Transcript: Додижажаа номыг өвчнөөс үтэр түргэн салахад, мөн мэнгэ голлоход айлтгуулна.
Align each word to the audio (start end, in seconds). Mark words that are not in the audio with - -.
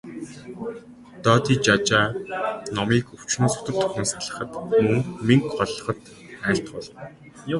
Додижажаа 1.23 2.05
номыг 2.75 3.05
өвчнөөс 3.15 3.53
үтэр 3.59 3.75
түргэн 3.81 4.05
салахад, 4.11 4.49
мөн 4.83 4.97
мэнгэ 5.27 5.49
голлоход 5.57 5.99
айлтгуулна. 6.47 7.01